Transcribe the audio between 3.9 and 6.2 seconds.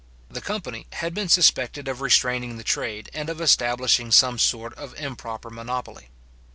some sort of improper monopoly.